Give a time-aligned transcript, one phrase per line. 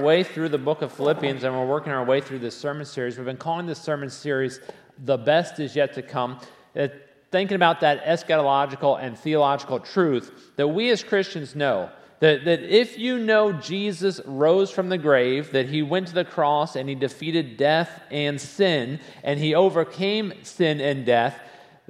[0.00, 3.16] way through the book of Philippians and we're working our way through this sermon series.
[3.16, 4.60] We've been calling this sermon series
[4.98, 6.40] The Best Is Yet to Come.
[6.74, 6.88] Uh,
[7.30, 11.90] thinking about that eschatological and theological truth that we as Christians know.
[12.20, 16.24] That, that if you know Jesus rose from the grave, that he went to the
[16.24, 21.38] cross and he defeated death and sin, and he overcame sin and death,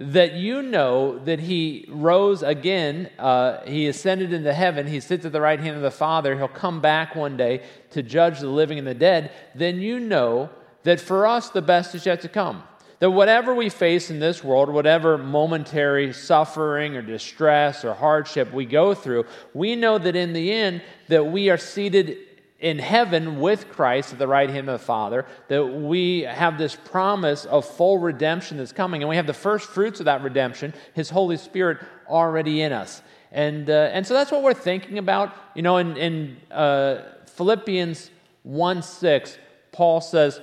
[0.00, 5.32] that you know that he rose again, uh, he ascended into heaven, he sits at
[5.32, 8.78] the right hand of the Father, he'll come back one day to judge the living
[8.78, 10.48] and the dead, then you know
[10.84, 12.62] that for us the best is yet to come.
[13.00, 18.64] That whatever we face in this world, whatever momentary suffering or distress or hardship we
[18.64, 22.29] go through, we know that in the end that we are seated
[22.60, 26.76] in heaven with Christ at the right hand of the Father, that we have this
[26.76, 30.74] promise of full redemption that's coming, and we have the first fruits of that redemption,
[30.92, 33.02] His Holy Spirit, already in us.
[33.32, 35.34] And, uh, and so that's what we're thinking about.
[35.54, 38.10] You know, in, in uh, Philippians
[38.42, 39.38] 1 6,
[39.72, 40.40] Paul says,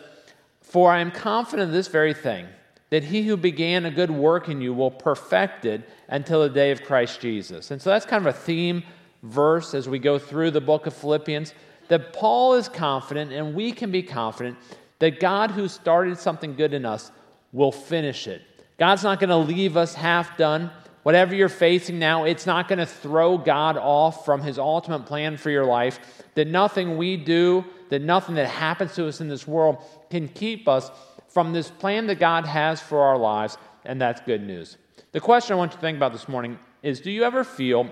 [0.62, 2.48] For I am confident of this very thing,
[2.90, 6.72] that he who began a good work in you will perfect it until the day
[6.72, 7.70] of Christ Jesus.
[7.70, 8.84] And so that's kind of a theme
[9.22, 11.54] verse as we go through the book of Philippians
[11.90, 14.58] that Paul is confident, and we can be confident,
[15.00, 17.12] that God who started something good in us
[17.52, 18.42] will finish it.
[18.78, 20.70] God's not going to leave us half done.
[21.04, 25.38] Whatever you're facing now, it's not going to throw God off from his ultimate plan
[25.38, 26.00] for your life.
[26.36, 29.78] That nothing we do, that nothing that happens to us in this world
[30.10, 30.92] can keep us
[31.30, 34.78] from this plan that God has for our lives, and that's good news.
[35.12, 37.90] The question I want you to think about this morning is do you ever feel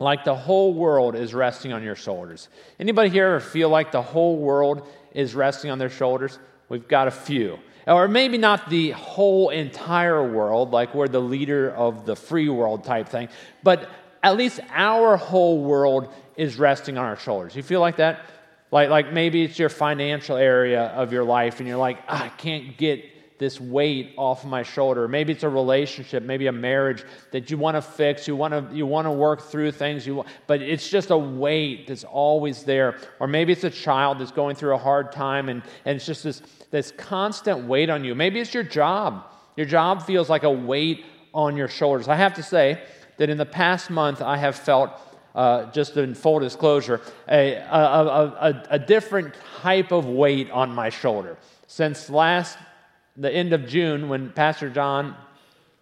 [0.00, 2.48] like the whole world is resting on your shoulders.
[2.78, 6.38] Anybody here ever feel like the whole world is resting on their shoulders?
[6.68, 7.58] We've got a few.
[7.86, 12.84] Or maybe not the whole entire world, like we're the leader of the free world
[12.84, 13.28] type thing,
[13.62, 13.88] but
[14.22, 17.56] at least our whole world is resting on our shoulders.
[17.56, 18.20] You feel like that?
[18.70, 22.28] Like, like maybe it's your financial area of your life, and you're like, ah, I
[22.28, 23.04] can't get
[23.38, 25.06] this weight off my shoulder.
[25.06, 28.74] Maybe it's a relationship, maybe a marriage that you want to fix, you want to
[28.74, 32.64] you want to work through things, you want, but it's just a weight that's always
[32.64, 32.98] there.
[33.20, 36.24] Or maybe it's a child that's going through a hard time and, and it's just
[36.24, 38.14] this, this constant weight on you.
[38.14, 39.24] Maybe it's your job.
[39.56, 42.08] Your job feels like a weight on your shoulders.
[42.08, 42.82] I have to say
[43.18, 44.90] that in the past month, I have felt
[45.34, 50.88] uh, just in full disclosure, a, a, a, a, different type of weight on my
[50.88, 51.36] shoulder.
[51.68, 52.58] Since last
[53.18, 55.16] the end of June when Pastor John,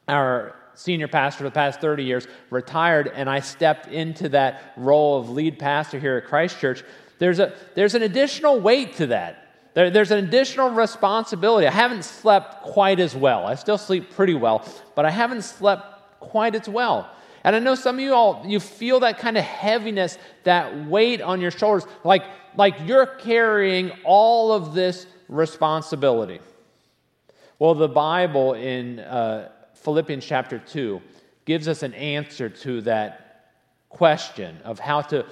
[0.08, 5.20] our senior pastor for the past 30 years, retired, and I stepped into that role
[5.20, 6.82] of lead pastor here at Christ Church,
[7.18, 9.42] there's, a, there's an additional weight to that.
[9.74, 11.66] There, there's an additional responsibility.
[11.66, 13.46] I haven't slept quite as well.
[13.46, 17.10] I still sleep pretty well, but I haven't slept quite as well.
[17.44, 21.20] And I know some of you all, you feel that kind of heaviness, that weight
[21.20, 22.24] on your shoulders, like,
[22.56, 26.40] like you're carrying all of this responsibility.
[27.58, 31.00] Well, the Bible in uh, Philippians chapter 2
[31.46, 33.52] gives us an answer to that
[33.88, 35.24] question of how to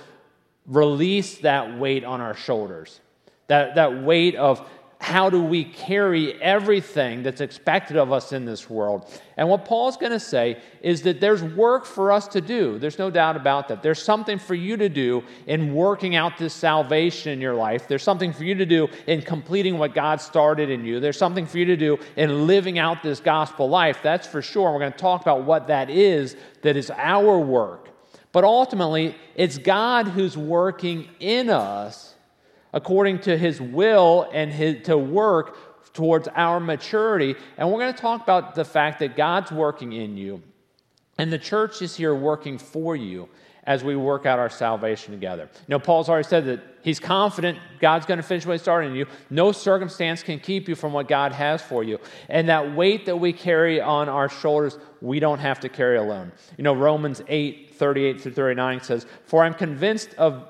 [0.67, 3.01] release that weight on our shoulders,
[3.49, 4.67] that, that weight of
[5.04, 9.04] how do we carry everything that's expected of us in this world?
[9.37, 12.78] And what Paul's going to say is that there's work for us to do.
[12.78, 13.82] There's no doubt about that.
[13.82, 17.87] There's something for you to do in working out this salvation in your life.
[17.87, 21.00] There's something for you to do in completing what God started in you.
[21.00, 23.98] There's something for you to do in living out this gospel life.
[24.03, 24.72] That's for sure.
[24.72, 27.91] We're going to talk about what that is that is our work.
[28.32, 32.14] But ultimately, it's God who's working in us
[32.75, 35.57] according to his will and his, to work
[35.95, 37.37] towards our maturity.
[37.57, 40.43] And we're going to talk about the fact that God's working in you,
[41.17, 43.29] and the church is here working for you
[43.63, 45.49] as we work out our salvation together.
[45.55, 48.89] You know, Paul's already said that he's confident God's going to finish what he started
[48.89, 49.07] in you.
[49.31, 51.99] No circumstance can keep you from what God has for you.
[52.29, 56.33] And that weight that we carry on our shoulders, we don't have to carry alone.
[56.59, 60.47] You know, Romans 8, 38 through 39 says, For I'm convinced of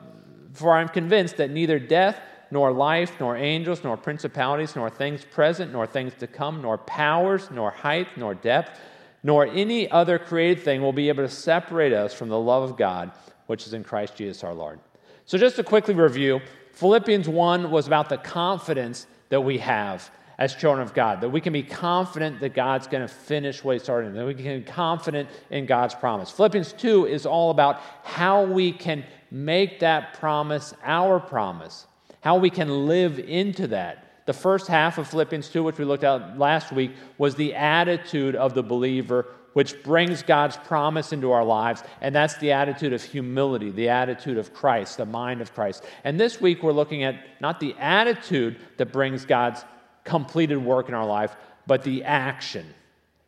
[0.55, 2.21] for I'm convinced that neither death,
[2.51, 7.51] nor life, nor angels, nor principalities, nor things present, nor things to come, nor powers,
[7.51, 8.79] nor height, nor depth,
[9.23, 12.77] nor any other created thing will be able to separate us from the love of
[12.77, 13.11] God,
[13.47, 14.79] which is in Christ Jesus our Lord.
[15.27, 16.41] So, just to quickly review,
[16.73, 21.41] Philippians 1 was about the confidence that we have as children of God, that we
[21.41, 24.65] can be confident that God's going to finish what He started, that we can be
[24.65, 26.31] confident in God's promise.
[26.31, 29.05] Philippians 2 is all about how we can
[29.35, 31.89] make that promise our promise,
[32.21, 34.23] how we can live into that.
[34.27, 38.37] The first half of Philippians 2, which we looked at last week, was the attitude
[38.37, 43.03] of the believer which brings God's promise into our lives, and that's the attitude of
[43.03, 45.85] humility, the attitude of Christ, the mind of Christ.
[46.05, 49.65] And this week we're looking at not the attitude that brings God's
[50.05, 51.35] completed work in our life,
[51.67, 52.73] but the action.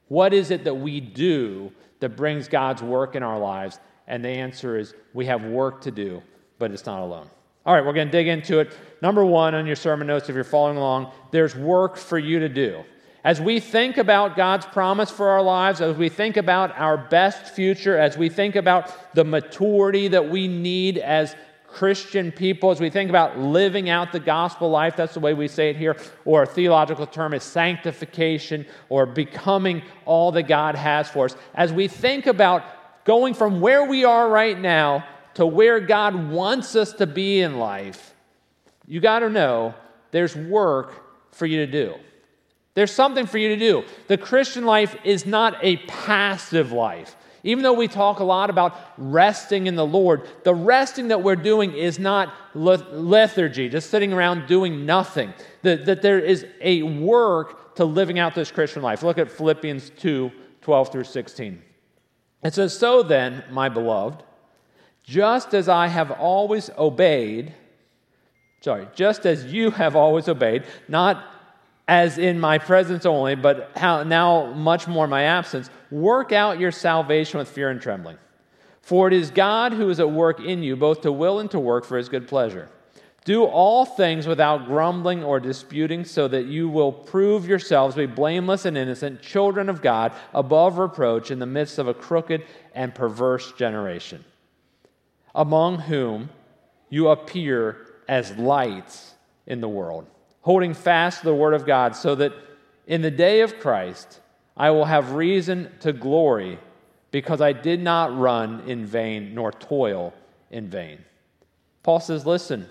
[0.07, 3.81] What is it that we do that brings God's work in our lives?
[4.07, 6.23] And the answer is we have work to do,
[6.59, 7.29] but it's not alone.
[7.65, 8.77] All right, we're going to dig into it.
[9.03, 12.49] Number one on your sermon notes, if you're following along, there's work for you to
[12.49, 12.85] do.
[13.25, 17.55] As we think about God's promise for our lives, as we think about our best
[17.55, 21.35] future, as we think about the maturity that we need as
[21.67, 25.49] Christian people, as we think about living out the gospel life, that's the way we
[25.49, 31.09] say it here, or a theological term is sanctification or becoming all that God has
[31.09, 31.37] for us.
[31.57, 32.63] As we think about
[33.07, 37.59] going from where we are right now to where God wants us to be in
[37.59, 38.15] life,
[38.87, 39.75] you got to know
[40.11, 41.95] there's work for you to do.
[42.75, 43.85] There's something for you to do.
[44.09, 47.17] The Christian life is not a passive life.
[47.43, 51.37] Even though we talk a lot about resting in the Lord, the resting that we're
[51.37, 55.33] doing is not lethargy, just sitting around doing nothing.
[55.63, 59.03] That, that there is a work to living out this Christian life.
[59.03, 60.33] Look at Philippians 2
[60.63, 61.63] 12 through 16.
[62.47, 64.23] It says, So then, my beloved,
[65.03, 67.53] just as I have always obeyed,
[68.61, 71.25] sorry, just as you have always obeyed, not
[71.89, 76.59] as in my presence only, but how, now much more in my absence, work out
[76.59, 78.19] your salvation with fear and trembling.
[78.81, 81.59] For it is God who is at work in you, both to will and to
[81.59, 82.69] work for his good pleasure.
[83.27, 88.15] Do all things without grumbling or disputing, so that you will prove yourselves to be
[88.15, 92.43] blameless and innocent, children of God, above reproach, in the midst of a crooked
[92.75, 94.25] and perverse generation,
[95.35, 96.31] among whom
[96.89, 99.13] you appear as lights
[99.47, 100.07] in the world
[100.47, 102.33] holding fast the word of God, so that
[102.87, 104.21] in the day of Christ
[104.57, 106.61] I will have reason to glory
[107.11, 110.15] because I did not run in vain nor toil
[110.53, 111.05] in vain.
[111.83, 112.71] Paul says, Listen,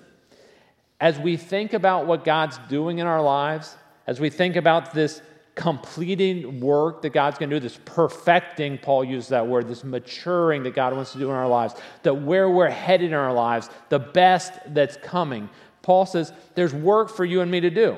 [1.00, 3.76] as we think about what God's doing in our lives,
[4.08, 5.22] as we think about this
[5.56, 10.64] completing work that God's going to do, this perfecting, Paul used that word, this maturing
[10.64, 13.70] that God wants to do in our lives, that where we're headed in our lives,
[13.90, 15.50] the best that's coming,
[15.82, 17.98] Paul says, There's work for you and me to do.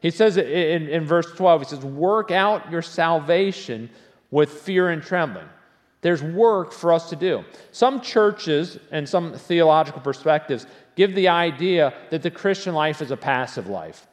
[0.00, 3.90] He says in, in verse 12, he says, Work out your salvation
[4.30, 5.48] with fear and trembling.
[6.00, 7.44] There's work for us to do.
[7.72, 13.16] Some churches and some theological perspectives give the idea that the Christian life is a
[13.16, 14.06] passive life.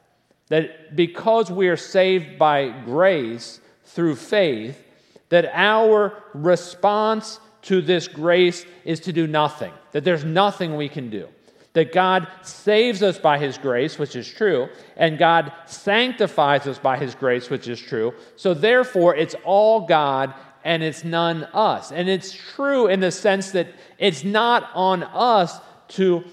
[0.47, 4.83] That because we are saved by grace through faith,
[5.29, 11.09] that our response to this grace is to do nothing, that there's nothing we can
[11.09, 11.27] do
[11.73, 14.67] that God saves us by His grace, which is true,
[14.97, 18.13] and God sanctifies us by His grace, which is true.
[18.35, 20.33] So therefore, it's all God
[20.63, 21.91] and it's none us.
[21.91, 23.67] And it's true in the sense that
[23.97, 26.23] it's not on us to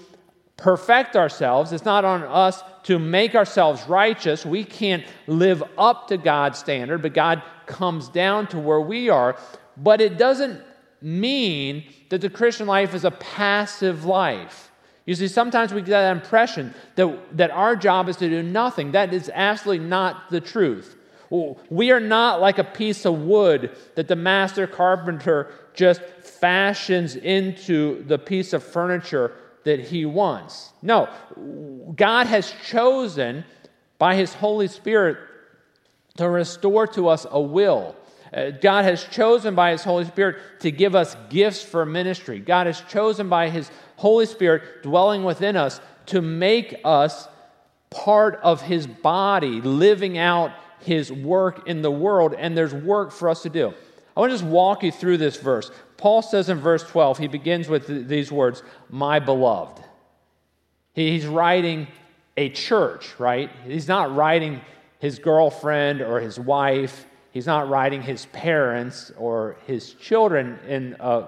[0.59, 4.45] perfect ourselves, it's not on us to make ourselves righteous.
[4.45, 9.37] We can't live up to God's standard, but God comes down to where we are.
[9.77, 10.61] But it doesn't
[11.01, 14.71] mean that the Christian life is a passive life.
[15.05, 18.91] You see, sometimes we get that impression that, that our job is to do nothing.
[18.91, 20.97] That is absolutely not the truth.
[21.69, 28.03] We are not like a piece of wood that the master carpenter just fashions into
[28.05, 29.33] the piece of furniture
[29.63, 30.71] that he wants.
[30.81, 31.09] No,
[31.95, 33.43] God has chosen
[33.97, 35.17] by his Holy Spirit
[36.17, 37.95] to restore to us a will.
[38.31, 42.39] Uh, God has chosen by his Holy Spirit to give us gifts for ministry.
[42.39, 47.27] God has chosen by his Holy Spirit dwelling within us to make us
[47.89, 53.29] part of His body, living out His work in the world, and there's work for
[53.29, 53.73] us to do.
[54.15, 55.71] I want to just walk you through this verse.
[55.99, 59.83] Paul says in verse 12, he begins with these words, My beloved.
[60.93, 61.87] He's writing
[62.35, 63.51] a church, right?
[63.65, 64.61] He's not writing
[64.99, 67.05] his girlfriend or his wife.
[67.31, 71.27] He's not writing his parents or his children in a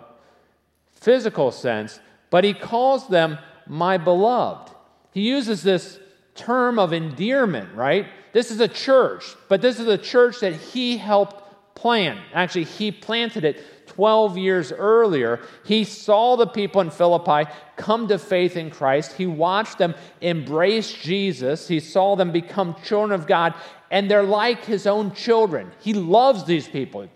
[0.94, 2.00] physical sense
[2.32, 3.38] but he calls them
[3.68, 4.74] my beloved.
[5.12, 6.00] He uses this
[6.34, 8.08] term of endearment, right?
[8.34, 11.44] This is a church, but this is a church that he helped
[11.76, 12.20] plant.
[12.34, 15.42] Actually, he planted it 12 years earlier.
[15.66, 19.14] He saw the people in Philippi come to faith in Christ.
[19.14, 21.68] He watched them embrace Jesus.
[21.68, 23.54] He saw them become children of God,
[23.90, 25.72] and they're like his own children.
[25.82, 27.10] He loves these people.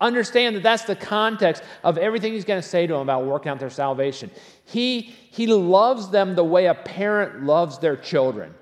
[0.00, 3.50] Understand that that's the context of everything he's going to say to them about working
[3.50, 4.30] out their salvation.
[4.64, 8.54] He, he loves them the way a parent loves their children.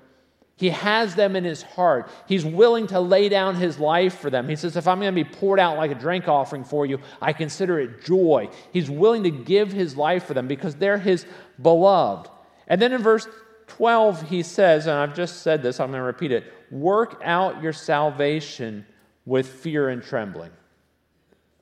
[0.61, 2.07] He has them in his heart.
[2.27, 4.47] He's willing to lay down his life for them.
[4.47, 6.99] He says, If I'm going to be poured out like a drink offering for you,
[7.19, 8.47] I consider it joy.
[8.71, 11.25] He's willing to give his life for them because they're his
[11.59, 12.29] beloved.
[12.67, 13.27] And then in verse
[13.69, 17.63] 12, he says, and I've just said this, I'm going to repeat it work out
[17.63, 18.85] your salvation
[19.25, 20.51] with fear and trembling.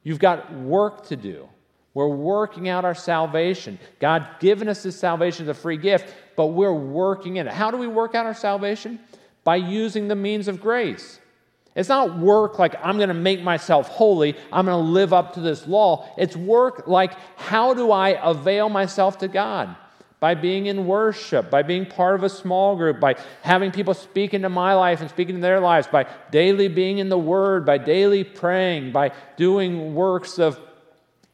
[0.03, 1.47] You've got work to do.
[1.93, 3.79] We're working out our salvation.
[3.99, 7.53] God given us this salvation as a free gift, but we're working in it.
[7.53, 8.99] How do we work out our salvation?
[9.43, 11.19] By using the means of grace.
[11.75, 15.33] It's not work like I'm going to make myself holy, I'm going to live up
[15.35, 16.07] to this law.
[16.17, 19.75] It's work like how do I avail myself to God?
[20.19, 24.33] By being in worship, by being part of a small group, by having people speak
[24.33, 27.77] into my life and speak into their lives, by daily being in the Word, by
[27.77, 30.59] daily praying, by doing works of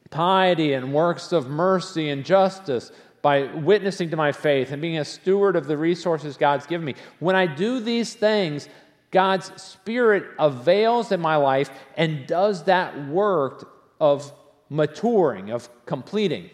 [0.10, 5.04] piety and works of mercy and justice, by witnessing to my faith and being a
[5.06, 6.94] steward of the resources God's given me.
[7.20, 8.70] When I do these things,
[9.10, 13.68] God's Spirit avails in my life and does that work
[14.00, 14.32] of
[14.70, 16.52] maturing, of completing.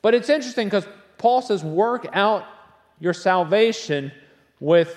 [0.00, 0.86] But it's interesting because
[1.18, 2.44] Paul says, work out
[3.00, 4.12] your salvation
[4.60, 4.96] with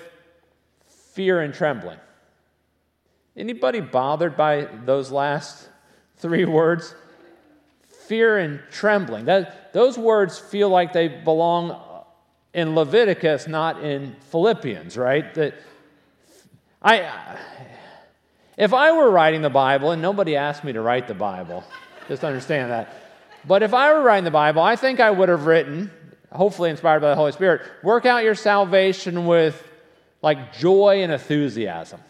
[1.12, 1.98] fear and trembling.
[3.36, 5.68] Anybody bothered by those last
[6.18, 6.94] three words?
[8.06, 9.26] Fear and trembling.
[9.26, 11.80] That, those words feel like they belong
[12.54, 15.32] in Leviticus, not in Philippians, right?
[15.34, 15.54] That
[16.80, 17.38] I,
[18.56, 21.64] if I were writing the Bible, and nobody asked me to write the Bible,
[22.08, 22.94] just understand that.
[23.46, 25.90] But if I were writing the Bible, I think I would have written,
[26.32, 29.62] hopefully inspired by the Holy Spirit, work out your salvation with
[30.22, 32.00] like joy and enthusiasm.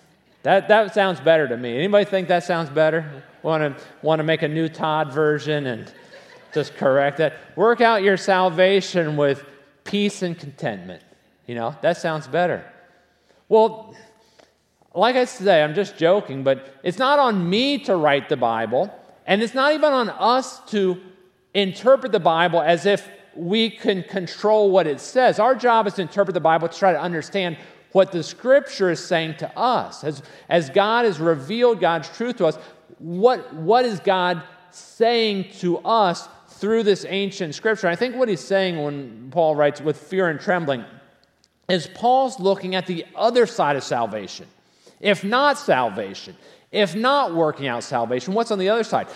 [0.47, 1.77] That, that sounds better to me.
[1.77, 3.25] Anybody think that sounds better?
[3.43, 5.93] Want to want to make a new Todd version and
[6.55, 7.35] just correct that?
[7.57, 9.45] Work out your salvation with
[9.83, 11.03] peace and contentment.
[11.49, 12.65] You know, that sounds better.
[13.49, 13.97] Well,
[14.95, 18.97] like I say, I'm just joking, but it's not on me to write the Bible,
[19.27, 20.97] and it's not even on us to
[21.55, 25.41] interpret the Bible as if we can control what it says.
[25.41, 27.57] Our job is to interpret the Bible to try to understand
[27.97, 30.05] what the scripture is saying to us.
[30.05, 32.59] As, as God has revealed God's truth to us,
[32.99, 37.89] what, what is God saying to us through this ancient scripture?
[37.89, 40.85] I think what he's saying when Paul writes with fear and trembling
[41.71, 44.47] is Paul's looking at the other side of salvation.
[45.01, 46.37] If not salvation,
[46.73, 49.07] if not working out salvation, what's on the other side?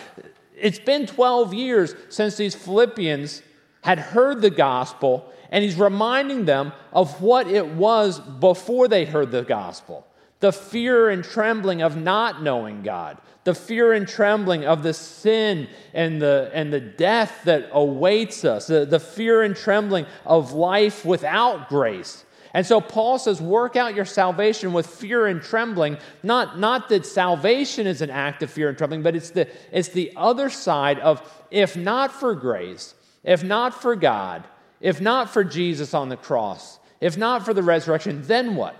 [0.57, 3.43] It's been 12 years since these Philippians
[3.83, 9.31] had heard the gospel and he's reminding them of what it was before they heard
[9.31, 10.07] the gospel
[10.41, 15.69] the fear and trembling of not knowing God, the fear and trembling of the sin
[15.95, 21.05] and the, and the death that awaits us, the, the fear and trembling of life
[21.05, 22.25] without grace.
[22.53, 25.99] And so Paul says, work out your salvation with fear and trembling.
[26.23, 29.89] Not, not that salvation is an act of fear and trembling, but it's the, it's
[29.89, 34.45] the other side of if not for grace, if not for God,
[34.81, 38.77] if not for Jesus on the cross, if not for the resurrection, then what?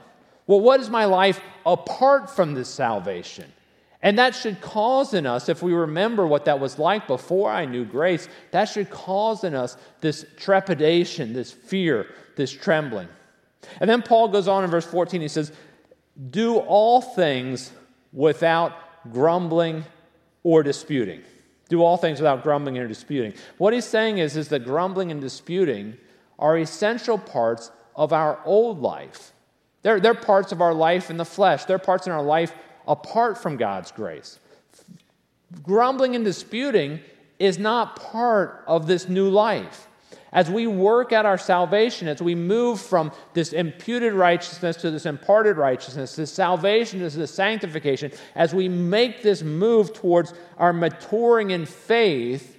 [0.47, 3.53] Well, what is my life apart from this salvation?
[4.03, 7.67] And that should cause in us, if we remember what that was like before I
[7.67, 12.07] knew grace, that should cause in us this trepidation, this fear,
[12.37, 13.09] this trembling.
[13.79, 15.53] And then Paul goes on in verse 14, he says,
[16.31, 17.73] Do all things
[18.13, 18.73] without
[19.13, 19.85] grumbling
[20.43, 21.23] or disputing.
[21.71, 23.33] Do all things without grumbling or disputing.
[23.57, 25.97] What he's saying is, is that grumbling and disputing
[26.39, 29.33] are essential parts of our old life.
[29.83, 32.53] They're, they're parts of our life in the flesh, they're parts in our life
[32.87, 34.39] apart from God's grace.
[35.63, 37.01] Grumbling and disputing
[37.39, 39.89] is not part of this new life.
[40.33, 45.05] As we work at our salvation, as we move from this imputed righteousness to this
[45.05, 51.51] imparted righteousness, this salvation to this sanctification, as we make this move towards our maturing
[51.51, 52.59] in faith,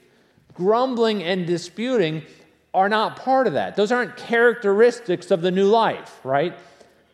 [0.54, 2.24] grumbling and disputing
[2.74, 3.76] are not part of that.
[3.76, 6.58] Those aren't characteristics of the new life, right?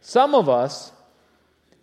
[0.02, 0.92] Some of us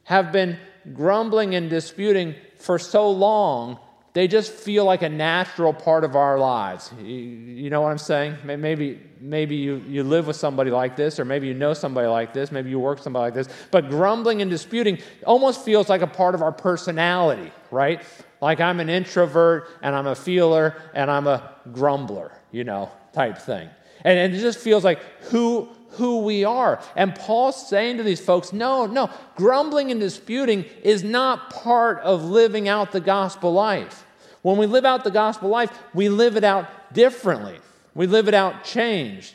[0.04, 0.58] have been
[0.92, 3.78] grumbling and disputing for so long
[4.14, 6.92] they just feel like a natural part of our lives.
[7.02, 8.36] You, know what I'm saying?
[8.44, 12.32] Maybe, maybe you, you live with somebody like this, or maybe you know somebody like
[12.32, 13.48] this, maybe you work somebody like this.
[13.72, 18.02] But grumbling and disputing almost feels like a part of our personality, right?
[18.40, 23.38] Like I'm an introvert, and I'm a feeler, and I'm a grumbler, you know, type
[23.38, 23.68] thing.
[24.04, 26.80] And, and it just feels like who, who we are.
[26.94, 32.22] And Paul's saying to these folks, no, no, grumbling and disputing is not part of
[32.22, 34.03] living out the gospel life.
[34.44, 37.58] When we live out the gospel life, we live it out differently,
[37.94, 39.34] we live it out changed.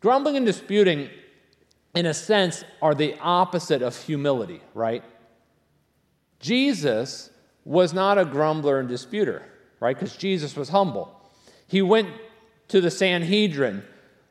[0.00, 1.10] Grumbling and disputing
[1.94, 5.02] in a sense, are the opposite of humility, right?
[6.38, 7.30] Jesus
[7.64, 9.42] was not a grumbler and disputer,
[9.80, 9.98] right?
[9.98, 11.14] Because Jesus was humble.
[11.66, 12.08] He went
[12.68, 13.82] to the Sanhedrin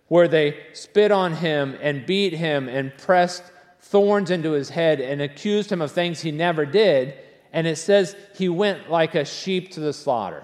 [0.07, 3.43] where they spit on him and beat him and pressed
[3.81, 7.13] thorns into his head and accused him of things he never did.
[7.51, 10.43] And it says he went like a sheep to the slaughter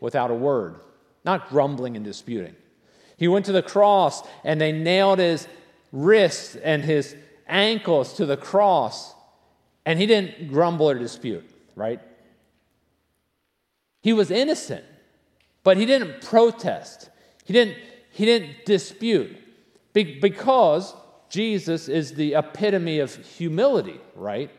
[0.00, 0.76] without a word,
[1.24, 2.56] not grumbling and disputing.
[3.16, 5.48] He went to the cross and they nailed his
[5.92, 9.14] wrists and his ankles to the cross,
[9.84, 12.00] and he didn't grumble or dispute, right?
[14.02, 14.84] He was innocent,
[15.64, 17.10] but he didn't protest.
[17.44, 17.76] He didn't,
[18.10, 19.36] he didn't dispute
[19.92, 20.94] because
[21.30, 24.50] Jesus is the epitome of humility, right?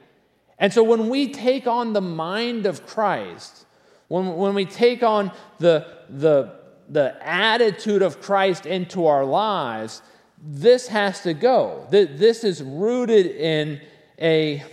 [0.60, 3.66] And so when we take on the mind of Christ,
[4.10, 6.54] when, when we take on the, the,
[6.90, 10.02] the attitude of Christ into our lives,
[10.42, 11.88] this has to go.
[11.90, 13.82] This is rooted in
[14.22, 14.64] a,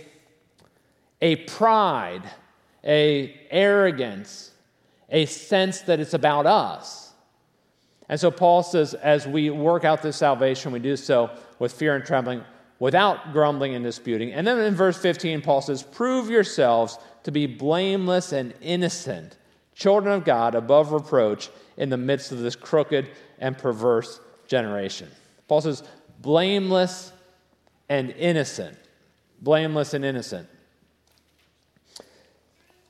[1.21, 2.23] a pride,
[2.83, 4.51] a arrogance,
[5.09, 7.13] a sense that it's about us.
[8.09, 11.29] And so Paul says, as we work out this salvation, we do so
[11.59, 12.43] with fear and trembling,
[12.79, 14.31] without grumbling and disputing.
[14.33, 19.37] And then in verse 15, Paul says, Prove yourselves to be blameless and innocent,
[19.75, 25.09] children of God, above reproach, in the midst of this crooked and perverse generation.
[25.47, 25.83] Paul says,
[26.21, 27.11] blameless
[27.89, 28.77] and innocent.
[29.41, 30.47] Blameless and innocent.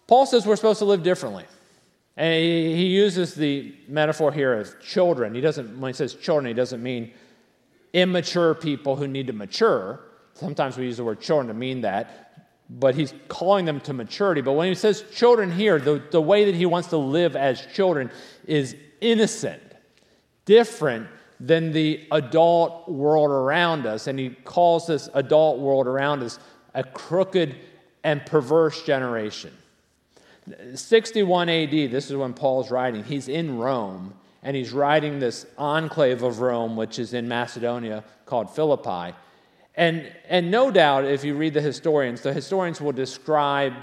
[0.08, 1.46] Paul says we're supposed to live differently.
[2.16, 5.36] And he, uses the metaphor here of children.
[5.36, 7.12] He doesn't, when he says children, he doesn't mean
[7.98, 10.00] immature people who need to mature.
[10.34, 14.42] Sometimes we use the word children to mean that, but he's calling them to maturity.
[14.42, 17.66] But when he says children here, the, the way that he wants to live as
[17.74, 18.12] children
[18.46, 19.62] is innocent,
[20.46, 21.08] different
[21.40, 24.06] than the adult world around us.
[24.06, 26.40] And he calls this adult world around us
[26.76, 27.56] a crooked
[28.04, 29.52] and perverse generation.
[30.76, 33.04] 61 AD, this is when Paul's writing.
[33.04, 34.14] He's in Rome,
[34.48, 39.14] and he's writing this enclave of Rome, which is in Macedonia, called Philippi.
[39.76, 43.74] And, and no doubt, if you read the historians, the historians will describe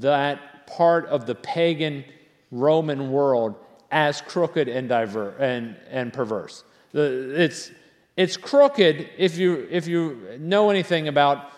[0.00, 2.04] that part of the pagan
[2.50, 3.54] Roman world
[3.90, 6.64] as crooked and, diver- and, and perverse.
[6.92, 7.70] It's,
[8.14, 11.50] it's crooked if you, if you know anything about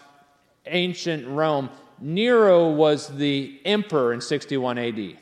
[0.67, 1.69] ancient Rome.
[1.99, 5.17] Nero was the emperor in 61 AD.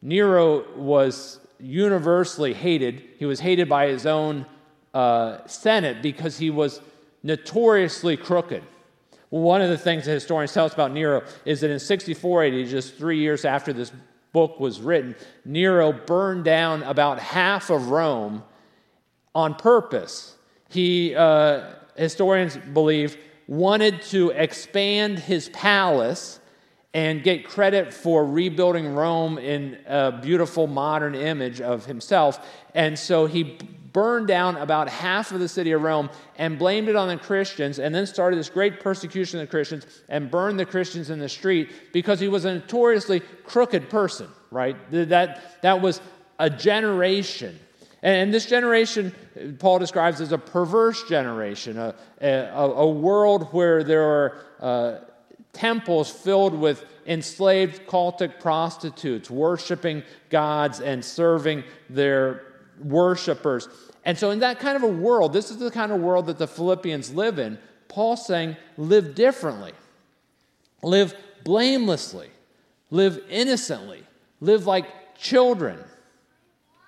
[0.00, 3.02] Nero was universally hated.
[3.18, 4.46] He was hated by his own
[4.94, 6.80] uh, Senate because he was
[7.22, 8.62] notoriously crooked.
[9.30, 12.66] One of the things that historians tell us about Nero is that in 64 AD,
[12.68, 13.92] just three years after this
[14.32, 18.44] book was written, Nero burned down about half of Rome
[19.34, 20.36] on purpose.
[20.68, 23.16] He, uh, historians believe,
[23.48, 26.40] wanted to expand his palace
[26.96, 32.42] and get credit for rebuilding Rome in a beautiful modern image of himself.
[32.72, 33.58] And so he
[33.92, 37.78] burned down about half of the city of Rome and blamed it on the Christians,
[37.78, 41.28] and then started this great persecution of the Christians and burned the Christians in the
[41.28, 44.74] street because he was a notoriously crooked person, right?
[44.90, 46.00] That, that was
[46.38, 47.60] a generation
[48.02, 49.12] and this generation,
[49.58, 54.98] Paul describes as a perverse generation, a, a, a world where there are uh,
[55.56, 62.42] temples filled with enslaved cultic prostitutes worshiping gods and serving their
[62.82, 63.68] worshipers.
[64.04, 66.38] And so, in that kind of a world, this is the kind of world that
[66.38, 67.58] the Philippians live in.
[67.88, 69.72] Paul's saying, live differently,
[70.82, 72.28] live blamelessly,
[72.90, 74.02] live innocently,
[74.40, 75.78] live like children.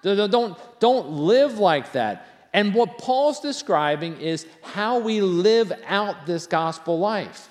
[0.03, 2.27] Don't, don't live like that.
[2.53, 7.51] And what Paul's describing is how we live out this gospel life.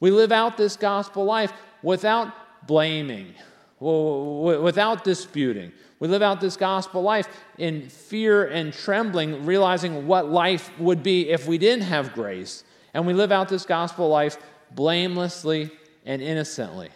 [0.00, 2.32] We live out this gospel life without
[2.66, 3.34] blaming,
[3.80, 5.72] without disputing.
[5.98, 11.30] We live out this gospel life in fear and trembling, realizing what life would be
[11.30, 12.64] if we didn't have grace.
[12.92, 14.36] And we live out this gospel life
[14.74, 15.70] blamelessly
[16.04, 16.90] and innocently.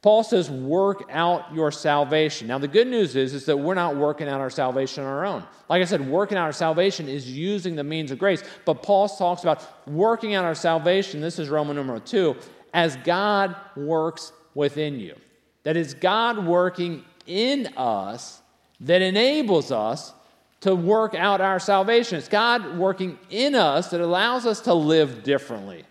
[0.00, 2.46] Paul says, work out your salvation.
[2.46, 5.26] Now, the good news is, is that we're not working out our salvation on our
[5.26, 5.44] own.
[5.68, 8.44] Like I said, working out our salvation is using the means of grace.
[8.64, 12.36] But Paul talks about working out our salvation, this is Roman number two,
[12.72, 15.16] as God works within you.
[15.64, 18.40] That is God working in us
[18.80, 20.12] that enables us
[20.60, 22.18] to work out our salvation.
[22.18, 25.84] It's God working in us that allows us to live differently.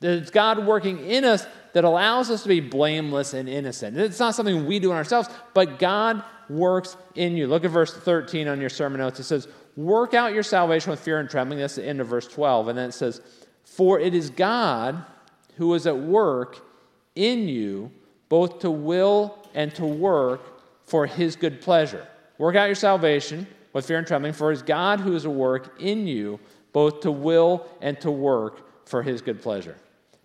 [0.00, 3.96] That it's God working in us that allows us to be blameless and innocent.
[3.96, 7.46] It's not something we do in ourselves, but God works in you.
[7.46, 9.20] Look at verse 13 on your sermon notes.
[9.20, 11.60] It says, Work out your salvation with fear and trembling.
[11.60, 12.68] That's the end of verse 12.
[12.68, 13.20] And then it says,
[13.64, 15.04] For it is God
[15.56, 16.64] who is at work
[17.14, 17.92] in you,
[18.28, 20.40] both to will and to work
[20.84, 22.06] for his good pleasure.
[22.38, 25.32] Work out your salvation with fear and trembling, for it is God who is at
[25.32, 26.40] work in you,
[26.72, 29.76] both to will and to work for his good pleasure.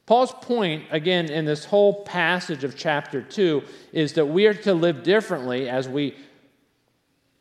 [0.05, 3.63] Paul's point, again, in this whole passage of chapter 2,
[3.93, 6.15] is that we are to live differently as we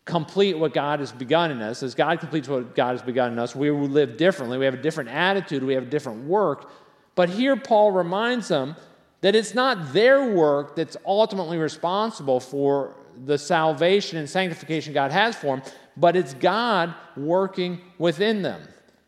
[0.05, 1.83] complete what God has begun in us.
[1.83, 4.59] As God completes what God has begun in us, we will live differently.
[4.59, 6.70] We have a different attitude, we have a different work.
[7.14, 8.77] But here, Paul reminds them
[9.20, 12.94] that it's not their work that's ultimately responsible for
[13.25, 15.62] the salvation and sanctification God has for them,
[15.96, 18.62] but it's God working within them.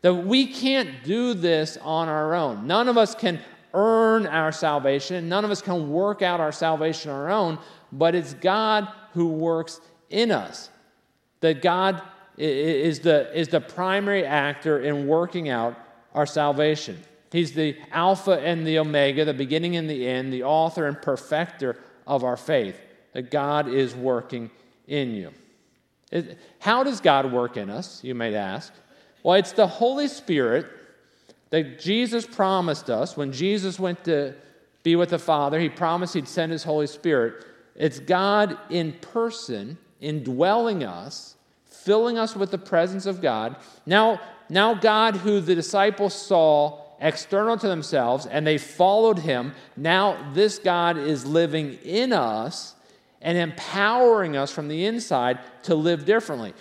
[0.05, 2.67] That we can't do this on our own.
[2.67, 3.39] None of us can
[3.73, 5.27] earn our salvation.
[5.27, 7.57] None of us can work out our salvation on our own,
[7.91, 10.69] but it's God who works in us.
[11.39, 12.03] That God
[12.37, 15.75] is the, is the primary actor in working out
[16.13, 16.99] our salvation.
[17.31, 21.77] He's the Alpha and the Omega, the beginning and the end, the author and perfecter
[22.05, 22.79] of our faith.
[23.13, 24.51] That God is working
[24.85, 25.31] in you.
[26.59, 28.71] How does God work in us, you might ask?
[29.25, 30.67] Well, it's the Holy Spirit
[31.49, 34.35] that Jesus promised us when Jesus went to
[34.83, 35.59] be with the Father.
[35.59, 37.43] He promised He'd send His Holy Spirit.
[37.75, 43.55] It's God in person indwelling us, filling us with the presence of God.
[43.87, 50.33] Now, now God, who the disciples saw external to themselves and they followed Him, now
[50.35, 52.75] this God is living in us
[53.23, 56.53] and empowering us from the inside to live differently.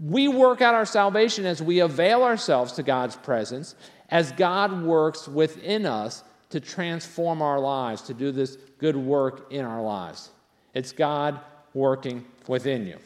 [0.00, 3.74] We work out our salvation as we avail ourselves to God's presence,
[4.08, 9.64] as God works within us to transform our lives, to do this good work in
[9.64, 10.30] our lives.
[10.74, 11.40] It's God
[11.74, 12.98] working within you.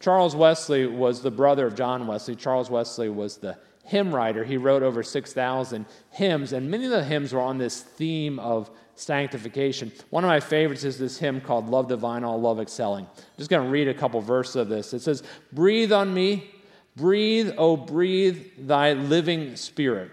[0.00, 2.34] Charles Wesley was the brother of John Wesley.
[2.34, 4.42] Charles Wesley was the hymn writer.
[4.44, 8.70] He wrote over 6,000 hymns, and many of the hymns were on this theme of
[8.94, 9.92] sanctification.
[10.10, 13.06] One of my favorites is this hymn called Love Divine, All Love Excelling.
[13.06, 14.92] I'm just going to read a couple verses of this.
[14.92, 16.50] It says, Breathe on me,
[16.96, 20.10] breathe, oh, breathe thy living spirit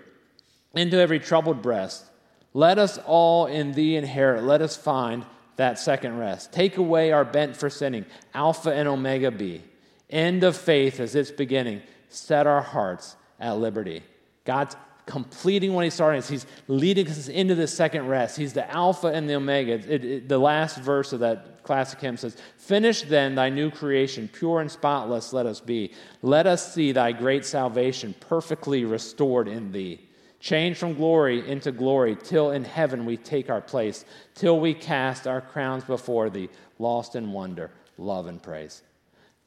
[0.74, 2.06] into every troubled breast.
[2.54, 5.26] Let us all in thee inherit, let us find
[5.58, 6.54] that second rest.
[6.54, 9.62] Take away our bent for sinning, Alpha and Omega be.
[10.10, 11.82] End of faith as its beginning.
[12.08, 14.04] Set our hearts at liberty.
[14.46, 14.76] God's
[15.10, 16.24] completing what he started.
[16.24, 18.38] He's leading us into the second rest.
[18.38, 19.74] He's the Alpha and the Omega.
[19.74, 24.30] It, it, the last verse of that classic hymn says, Finish then thy new creation,
[24.32, 25.93] pure and spotless let us be.
[26.22, 30.08] Let us see thy great salvation perfectly restored in thee.
[30.39, 35.26] Change from glory into glory, till in heaven we take our place, till we cast
[35.26, 38.84] our crowns before thee, lost in wonder, love, and praise.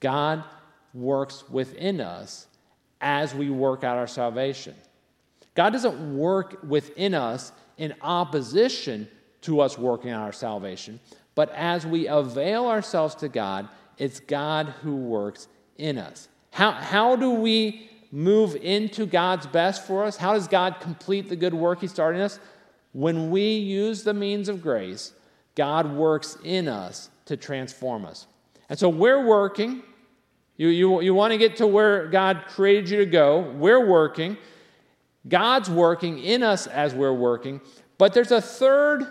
[0.01, 0.43] God
[0.93, 2.49] works within us
[3.01, 4.75] as we work out our salvation.
[5.55, 9.09] God doesn't work within us in opposition
[9.43, 11.01] to us working on our salvation,
[11.35, 16.29] but as we avail ourselves to God, it's God who works in us.
[16.51, 20.17] How, how do we move into God's best for us?
[20.17, 22.39] How does God complete the good work He started in us?
[22.93, 25.13] When we use the means of grace,
[25.55, 28.27] God works in us to transform us.
[28.69, 29.83] And so we're working.
[30.57, 33.41] You, you, you want to get to where God created you to go.
[33.57, 34.37] We're working.
[35.29, 37.61] God's working in us as we're working,
[37.99, 39.07] but there's a third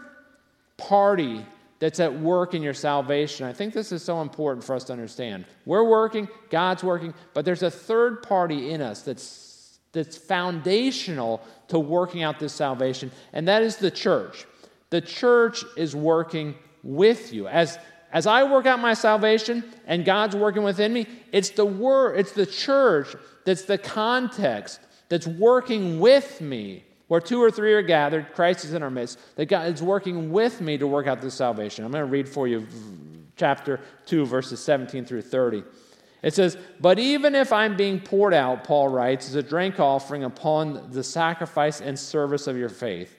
[0.78, 1.45] party
[1.80, 3.45] that's at work in your salvation.
[3.45, 5.45] I think this is so important for us to understand.
[5.65, 11.80] We're working, God's working, but there's a third party in us that's, that's foundational to
[11.80, 14.45] working out this salvation, and that is the church.
[14.91, 17.47] The church is working with you.
[17.47, 17.80] As,
[18.12, 22.34] as I work out my salvation and God's working within me, it's the word, it's
[22.34, 26.86] the church that's the context that's working with me.
[27.10, 30.32] Where two or three are gathered, Christ is in our midst, that God is working
[30.32, 31.84] with me to work out this salvation.
[31.84, 32.65] I'm going to read for you
[33.36, 35.65] chapter 2, verses 17 through 30.
[36.24, 40.24] It says, But even if I'm being poured out, Paul writes, as a drink offering
[40.24, 43.13] upon the sacrifice and service of your faith,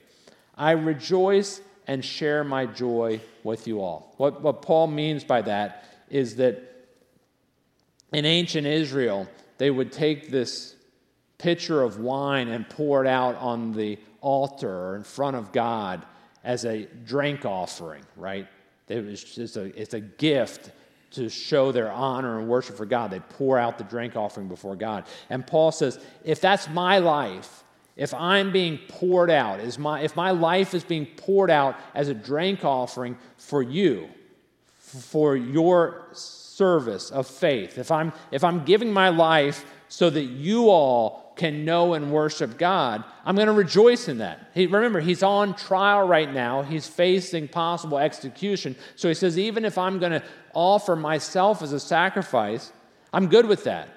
[0.57, 4.15] I rejoice and share my joy with you all.
[4.17, 6.87] What, what Paul means by that is that
[8.15, 9.29] in ancient Israel,
[9.59, 10.77] they would take this
[11.43, 16.07] pitcher of wine and pour it out on the altar in front of God
[16.45, 18.47] as a drink offering, right?
[18.89, 20.71] It was just a, it's a gift
[21.13, 23.11] to show their honor and worship for God.
[23.11, 25.05] They pour out the drink offering before God.
[25.31, 27.65] And Paul says, if that's my life,
[27.97, 32.09] if I'm being poured out, is my, if my life is being poured out as
[32.09, 34.09] a drink offering for you,
[34.79, 40.71] for your service of faith, if I'm, if I'm giving my life so that you
[40.71, 44.51] all can know and worship God, I'm going to rejoice in that.
[44.55, 46.63] He, remember, he's on trial right now.
[46.63, 48.77] He's facing possible execution.
[48.97, 50.23] So he says, even if I'm going to
[50.55, 52.73] offer myself as a sacrifice,
[53.13, 53.89] I'm good with that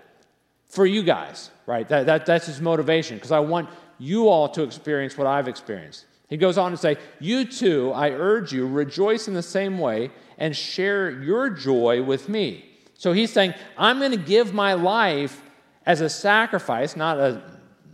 [0.68, 1.88] for you guys, right?
[1.88, 6.06] That, that, that's his motivation because I want you all to experience what I've experienced.
[6.28, 10.12] He goes on to say, You too, I urge you, rejoice in the same way
[10.38, 12.66] and share your joy with me.
[12.96, 15.42] So he's saying, I'm going to give my life
[15.86, 17.42] as a sacrifice, not a,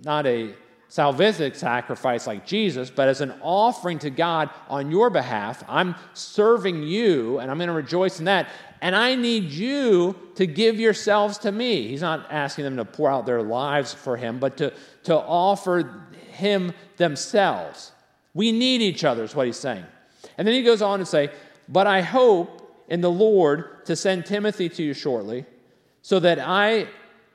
[0.03, 0.53] not a
[0.89, 5.63] salvific sacrifice like Jesus, but as an offering to God on your behalf.
[5.69, 8.49] I'm serving you and I'm going to rejoice in that.
[8.81, 11.87] And I need you to give yourselves to me.
[11.87, 14.73] He's not asking them to pour out their lives for him, but to,
[15.03, 17.93] to offer him themselves.
[18.33, 19.85] We need each other, is what he's saying.
[20.37, 21.29] And then he goes on to say,
[21.69, 25.45] But I hope in the Lord to send Timothy to you shortly,
[26.01, 26.87] so that I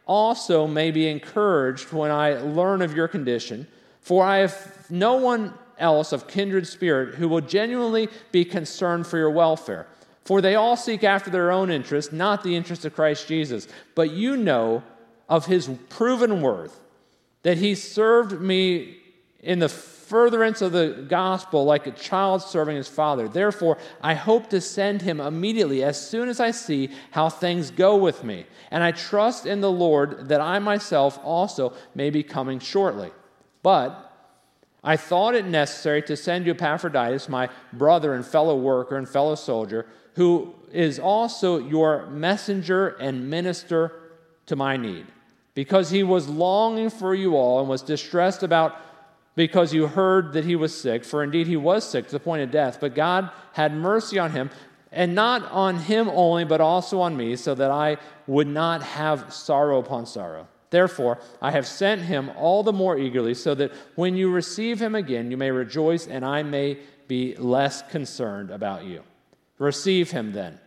[0.06, 3.66] also may be encouraged when I learn of your condition.
[4.00, 9.18] For I have no one else of kindred spirit who will genuinely be concerned for
[9.18, 9.86] your welfare.
[10.24, 13.68] For they all seek after their own interest, not the interest of Christ Jesus.
[13.94, 14.82] But you know
[15.28, 16.80] of his proven worth,
[17.42, 18.98] that he served me
[19.40, 19.68] in the
[20.06, 23.26] furtherance of the gospel like a child serving his father.
[23.26, 27.96] Therefore, I hope to send him immediately as soon as I see how things go
[27.96, 28.46] with me.
[28.70, 33.10] And I trust in the Lord that I myself also may be coming shortly.
[33.64, 34.12] But
[34.84, 39.34] I thought it necessary to send you Epaphroditus, my brother and fellow worker and fellow
[39.34, 43.92] soldier, who is also your messenger and minister
[44.46, 45.06] to my need,
[45.54, 48.80] because he was longing for you all and was distressed about
[49.36, 52.42] because you heard that he was sick, for indeed he was sick to the point
[52.42, 52.78] of death.
[52.80, 54.50] But God had mercy on him,
[54.90, 59.32] and not on him only, but also on me, so that I would not have
[59.32, 60.48] sorrow upon sorrow.
[60.70, 64.94] Therefore, I have sent him all the more eagerly, so that when you receive him
[64.94, 69.02] again, you may rejoice, and I may be less concerned about you.
[69.58, 70.58] Receive him then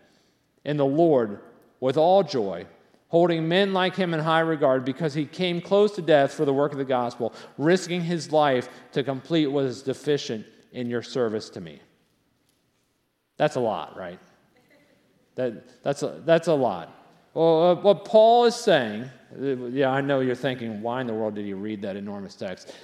[0.63, 1.39] in the Lord
[1.79, 2.65] with all joy
[3.09, 6.53] holding men like him in high regard because he came close to death for the
[6.53, 11.49] work of the gospel, risking his life to complete what is deficient in your service
[11.49, 11.79] to me.
[13.37, 14.19] That's a lot, right?
[15.35, 16.95] That, that's, a, that's a lot.
[17.33, 21.13] Well, uh, what Paul is saying, uh, yeah, I know you're thinking, why in the
[21.13, 22.75] world did he read that enormous text?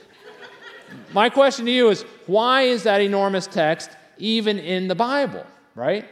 [1.14, 6.06] My question to you is, why is that enormous text even in the Bible, right?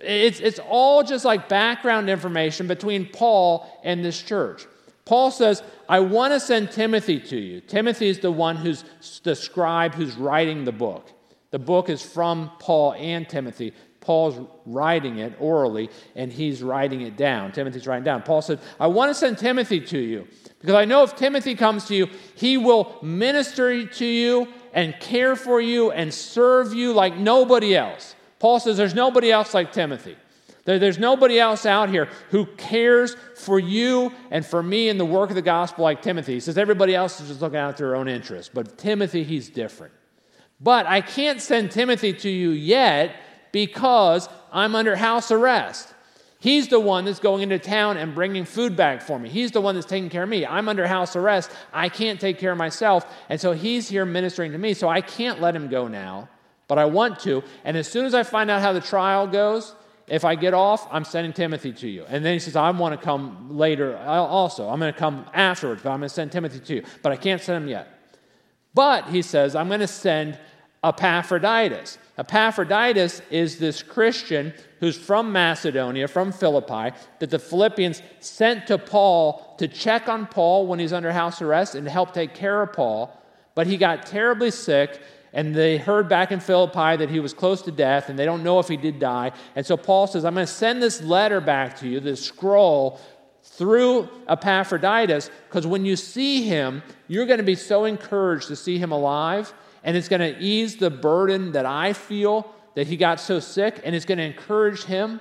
[0.00, 4.66] It's, it's all just like background information between Paul and this church.
[5.04, 7.60] Paul says, I want to send Timothy to you.
[7.60, 8.84] Timothy is the one who's
[9.22, 11.10] the scribe who's writing the book.
[11.50, 13.74] The book is from Paul and Timothy.
[14.00, 17.52] Paul's writing it orally, and he's writing it down.
[17.52, 18.22] Timothy's writing down.
[18.22, 20.26] Paul said, I want to send Timothy to you
[20.60, 25.36] because I know if Timothy comes to you, he will minister to you and care
[25.36, 28.16] for you and serve you like nobody else.
[28.42, 30.16] Paul says there's nobody else like Timothy.
[30.64, 35.30] There's nobody else out here who cares for you and for me in the work
[35.30, 36.34] of the gospel like Timothy.
[36.34, 39.94] He says everybody else is just looking out their own interests, but Timothy, he's different.
[40.60, 43.14] But I can't send Timothy to you yet
[43.52, 45.94] because I'm under house arrest.
[46.40, 49.28] He's the one that's going into town and bringing food back for me.
[49.28, 50.44] He's the one that's taking care of me.
[50.44, 51.52] I'm under house arrest.
[51.72, 53.06] I can't take care of myself.
[53.28, 54.74] And so he's here ministering to me.
[54.74, 56.28] So I can't let him go now
[56.72, 57.44] but I want to.
[57.66, 59.74] And as soon as I find out how the trial goes,
[60.06, 62.06] if I get off, I'm sending Timothy to you.
[62.08, 64.70] And then he says, I want to come later also.
[64.70, 66.84] I'm going to come afterwards, but I'm going to send Timothy to you.
[67.02, 67.88] But I can't send him yet.
[68.72, 70.38] But he says, I'm going to send
[70.82, 71.98] Epaphroditus.
[72.16, 79.56] Epaphroditus is this Christian who's from Macedonia, from Philippi, that the Philippians sent to Paul
[79.58, 82.72] to check on Paul when he's under house arrest and to help take care of
[82.72, 83.14] Paul.
[83.54, 87.62] But he got terribly sick and they heard back in Philippi that he was close
[87.62, 89.32] to death, and they don't know if he did die.
[89.56, 93.00] And so Paul says, I'm going to send this letter back to you, this scroll,
[93.42, 98.78] through Epaphroditus, because when you see him, you're going to be so encouraged to see
[98.78, 99.52] him alive,
[99.84, 103.80] and it's going to ease the burden that I feel that he got so sick,
[103.84, 105.20] and it's going to encourage him.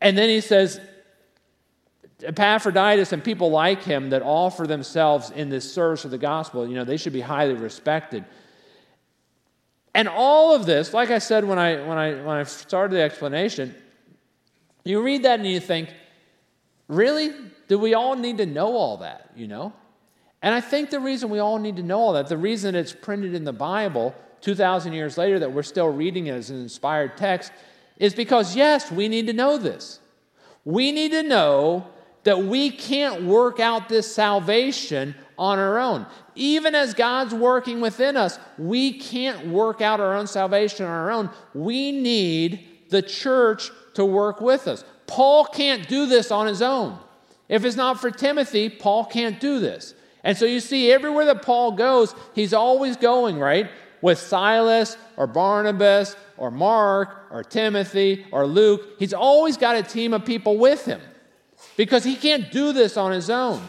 [0.00, 0.80] And then he says,
[2.22, 6.74] Epaphroditus and people like him that offer themselves in this service of the gospel, you
[6.74, 8.24] know, they should be highly respected.
[9.94, 13.02] And all of this, like I said when I, when I, when I started the
[13.02, 13.74] explanation,
[14.84, 15.90] you read that and you think,
[16.88, 17.32] really?
[17.68, 19.72] Do we all need to know all that, you know?
[20.40, 22.92] And I think the reason we all need to know all that, the reason it's
[22.92, 27.16] printed in the Bible 2,000 years later that we're still reading it as an inspired
[27.16, 27.52] text,
[27.96, 29.98] is because, yes, we need to know this.
[30.64, 31.86] We need to know
[32.24, 36.06] that we can't work out this salvation on our own.
[36.34, 41.10] Even as God's working within us, we can't work out our own salvation on our
[41.10, 41.30] own.
[41.54, 44.84] We need the church to work with us.
[45.06, 46.98] Paul can't do this on his own.
[47.48, 49.94] If it's not for Timothy, Paul can't do this.
[50.24, 53.70] And so you see, everywhere that Paul goes, he's always going, right?
[54.02, 58.96] With Silas or Barnabas or Mark or Timothy or Luke.
[58.98, 61.00] He's always got a team of people with him
[61.78, 63.66] because he can't do this on his own.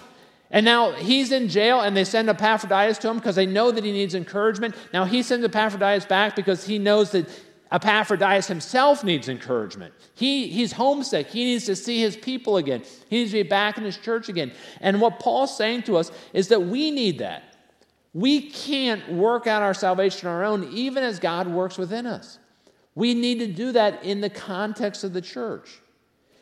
[0.51, 3.83] And now he's in jail and they send Epaphroditus to him because they know that
[3.83, 4.75] he needs encouragement.
[4.91, 7.29] Now he sends Epaphroditus back because he knows that
[7.71, 9.93] Epaphroditus himself needs encouragement.
[10.15, 11.27] He, he's homesick.
[11.27, 12.81] He needs to see his people again.
[13.11, 14.53] He needs to be back in his church again.
[14.81, 17.43] And what Paul's saying to us is that we need that.
[18.15, 22.39] We can't work out our salvation on our own, even as God works within us.
[22.95, 25.79] We need to do that in the context of the church.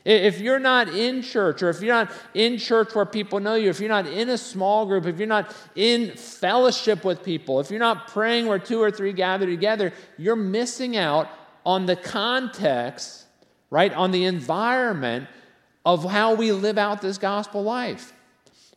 [0.08, 3.70] If you're not in church, or if you're not in church where people know you,
[3.70, 7.70] if you're not in a small group, if you're not in fellowship with people, if
[7.70, 11.28] you're not praying where two or three gather together, you're missing out
[11.66, 13.26] on the context,
[13.70, 13.92] right?
[13.92, 15.28] On the environment
[15.86, 18.14] of how we live out this gospel life.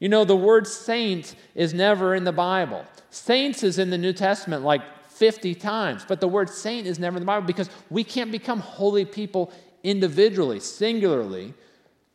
[0.00, 2.84] You know, the word saint is never in the Bible.
[3.10, 7.18] Saints is in the New Testament like 50 times, but the word saint is never
[7.18, 11.54] in the Bible because we can't become holy people individually, singularly,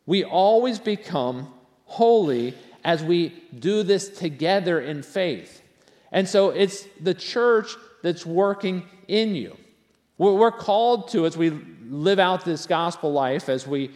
[0.05, 1.51] we always become
[1.85, 5.61] holy as we do this together in faith.
[6.11, 9.57] And so it's the church that's working in you.
[10.17, 11.49] We're called to, as we
[11.89, 13.91] live out this gospel life, as we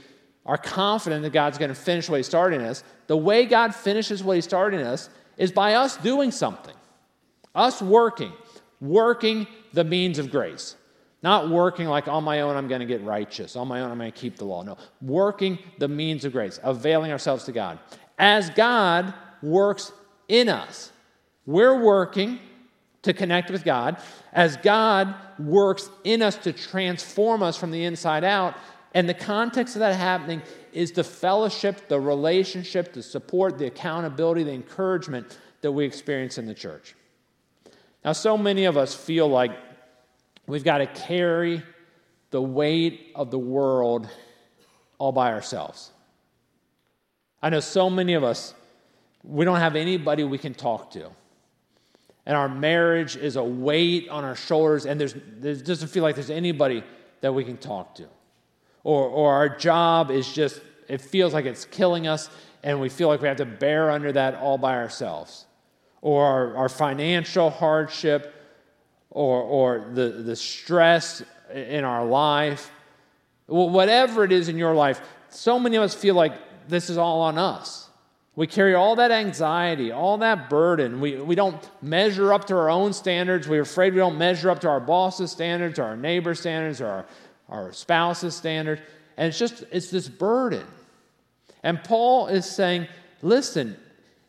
[0.45, 3.73] are confident that God's going to finish what He started in us, the way God
[3.73, 6.75] finishes what He started in us is by us doing something,
[7.55, 8.33] us working,
[8.81, 10.75] working the means of grace.
[11.21, 13.97] Not working like on my own I'm going to get righteous, on my own I'm
[13.97, 14.63] going to keep the law.
[14.63, 17.79] No, working the means of grace, availing ourselves to God.
[18.17, 19.91] As God works
[20.27, 20.91] in us,
[21.45, 22.39] we're working
[23.01, 23.97] to connect with God.
[24.33, 28.55] As God works in us to transform us from the inside out,
[28.93, 30.41] and the context of that happening
[30.73, 36.45] is the fellowship, the relationship, the support, the accountability, the encouragement that we experience in
[36.45, 36.95] the church.
[38.03, 39.51] Now, so many of us feel like
[40.49, 41.61] We've got to carry
[42.31, 44.09] the weight of the world
[44.97, 45.91] all by ourselves.
[47.39, 48.55] I know so many of us,
[49.23, 51.11] we don't have anybody we can talk to.
[52.25, 56.15] And our marriage is a weight on our shoulders, and there's, there doesn't feel like
[56.15, 56.83] there's anybody
[57.21, 58.07] that we can talk to.
[58.83, 62.27] Or, or our job is just, it feels like it's killing us,
[62.63, 65.45] and we feel like we have to bear under that all by ourselves.
[66.01, 68.33] Or our, our financial hardship,
[69.11, 72.71] or, or the, the stress in our life,
[73.47, 76.33] whatever it is in your life, so many of us feel like
[76.67, 77.89] this is all on us.
[78.35, 81.01] We carry all that anxiety, all that burden.
[81.01, 83.47] We, we don't measure up to our own standards.
[83.49, 86.87] We're afraid we don't measure up to our boss's standards, or our neighbor's standards, or
[86.87, 87.05] our,
[87.49, 88.81] our spouse's standards.
[89.17, 90.65] And it's just, it's this burden.
[91.63, 92.87] And Paul is saying,
[93.21, 93.75] listen,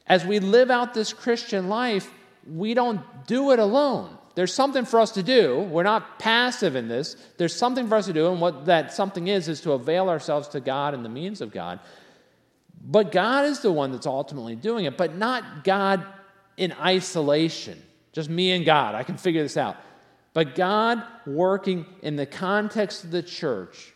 [0.09, 2.11] as we live out this Christian life,
[2.51, 4.17] we don't do it alone.
[4.35, 5.61] There's something for us to do.
[5.61, 7.17] We're not passive in this.
[7.37, 10.49] There's something for us to do, and what that something is, is to avail ourselves
[10.49, 11.81] to God and the means of God.
[12.83, 16.07] But God is the one that's ultimately doing it, but not God
[16.57, 17.81] in isolation,
[18.13, 18.95] just me and God.
[18.95, 19.77] I can figure this out.
[20.33, 23.93] But God working in the context of the church.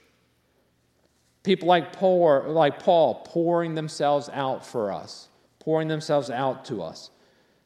[1.45, 5.29] People like Paul, like Paul pouring themselves out for us,
[5.61, 7.11] pouring themselves out to us.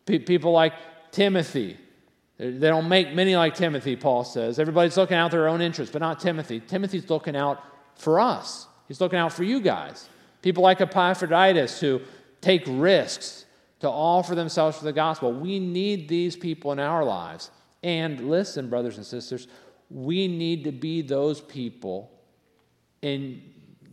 [0.05, 0.75] People like
[1.13, 1.77] Timothy
[2.39, 4.59] they don't make many like Timothy, Paul says.
[4.59, 6.61] Everybody's looking out their own interests, but not Timothy.
[6.61, 7.63] Timothy's looking out
[7.97, 10.09] for us, he's looking out for you guys.
[10.41, 12.01] People like Epaphroditus who
[12.41, 13.45] take risks
[13.81, 15.33] to offer themselves for the gospel.
[15.33, 17.51] We need these people in our lives.
[17.83, 19.49] And listen, brothers and sisters,
[19.91, 22.11] we need to be those people
[23.03, 23.43] in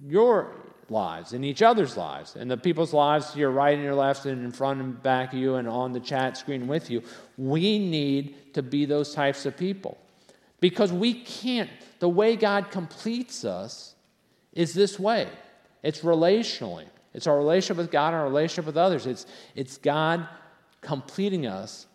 [0.03, 3.95] your lives, in each other's lives, in the people's lives to your right and your
[3.95, 7.01] left, and in front and back of you, and on the chat screen with you.
[7.37, 9.97] We need to be those types of people
[10.59, 11.69] because we can't,
[11.99, 13.95] the way God completes us
[14.53, 15.27] is this way
[15.83, 16.85] it's relationally.
[17.13, 19.05] It's our relationship with God and our relationship with others.
[19.05, 20.27] It's, it's God
[20.81, 21.87] completing us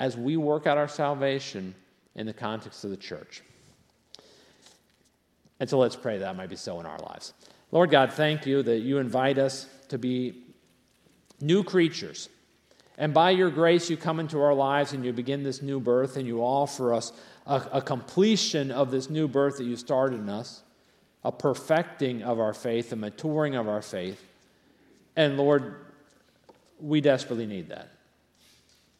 [0.00, 1.74] as we work out our salvation
[2.16, 3.42] in the context of the church.
[5.60, 7.34] And so let's pray that might be so in our lives.
[7.74, 10.44] Lord God, thank you that you invite us to be
[11.40, 12.30] new creatures.
[12.96, 16.16] And by your grace, you come into our lives and you begin this new birth
[16.16, 17.12] and you offer us
[17.46, 20.62] a, a completion of this new birth that you started in us.
[21.24, 24.22] a perfecting of our faith, a maturing of our faith.
[25.16, 25.86] And Lord,
[26.80, 27.88] we desperately need that.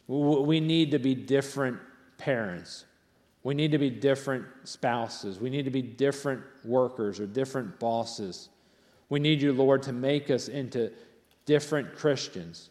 [0.08, 1.78] We need to be different
[2.18, 2.84] parents.
[3.42, 5.38] We need to be different spouses.
[5.38, 8.48] We need to be different workers or different bosses.
[9.14, 10.90] We need you, Lord, to make us into
[11.46, 12.70] different Christians.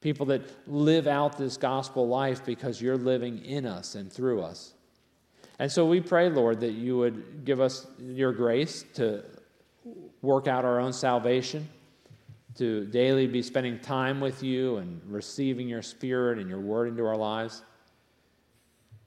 [0.00, 4.74] People that live out this gospel life because you're living in us and through us.
[5.58, 9.24] And so we pray, Lord, that you would give us your grace to
[10.22, 11.68] work out our own salvation,
[12.58, 17.04] to daily be spending time with you and receiving your spirit and your word into
[17.04, 17.64] our lives.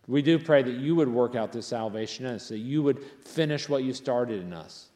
[0.06, 3.02] We do pray that you would work out this salvation in us, that you would
[3.24, 4.89] finish what you started in us.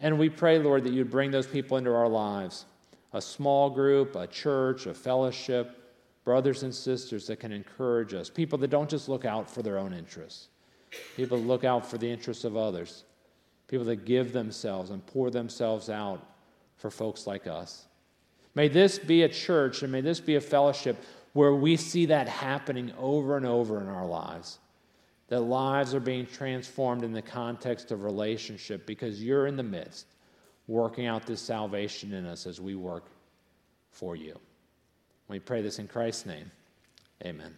[0.00, 2.64] And we pray, Lord, that you'd bring those people into our lives
[3.12, 5.80] a small group, a church, a fellowship,
[6.24, 9.78] brothers and sisters that can encourage us, people that don't just look out for their
[9.78, 10.48] own interests,
[11.16, 13.04] people that look out for the interests of others,
[13.66, 16.24] people that give themselves and pour themselves out
[16.76, 17.86] for folks like us.
[18.54, 22.28] May this be a church and may this be a fellowship where we see that
[22.28, 24.58] happening over and over in our lives.
[25.30, 30.06] That lives are being transformed in the context of relationship because you're in the midst
[30.66, 33.06] working out this salvation in us as we work
[33.90, 34.38] for you.
[35.28, 36.50] We pray this in Christ's name.
[37.24, 37.54] Amen.